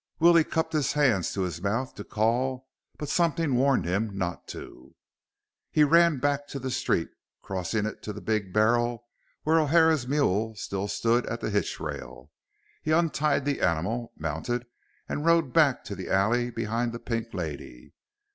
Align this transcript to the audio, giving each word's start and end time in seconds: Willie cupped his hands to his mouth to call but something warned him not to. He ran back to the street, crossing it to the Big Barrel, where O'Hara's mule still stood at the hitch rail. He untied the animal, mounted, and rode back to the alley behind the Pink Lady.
Willie 0.19 0.43
cupped 0.43 0.73
his 0.73 0.93
hands 0.93 1.31
to 1.33 1.41
his 1.41 1.61
mouth 1.61 1.93
to 1.93 2.03
call 2.03 2.67
but 2.97 3.07
something 3.07 3.53
warned 3.53 3.85
him 3.85 4.17
not 4.17 4.47
to. 4.47 4.95
He 5.69 5.83
ran 5.83 6.17
back 6.17 6.47
to 6.47 6.57
the 6.57 6.71
street, 6.71 7.09
crossing 7.43 7.85
it 7.85 8.01
to 8.01 8.11
the 8.11 8.19
Big 8.19 8.51
Barrel, 8.51 9.05
where 9.43 9.59
O'Hara's 9.59 10.07
mule 10.07 10.55
still 10.55 10.87
stood 10.87 11.27
at 11.27 11.39
the 11.39 11.51
hitch 11.51 11.79
rail. 11.79 12.31
He 12.81 12.89
untied 12.89 13.45
the 13.45 13.61
animal, 13.61 14.11
mounted, 14.17 14.65
and 15.07 15.23
rode 15.23 15.53
back 15.53 15.83
to 15.83 15.95
the 15.95 16.09
alley 16.09 16.49
behind 16.49 16.93
the 16.93 16.99
Pink 16.99 17.31
Lady. 17.35 17.93